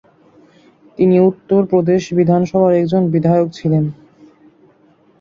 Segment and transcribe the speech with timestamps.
[0.99, 3.83] তিনি উত্তরপ্রদেশ বিধানসভার একজন বিধায়ক ছিলেন।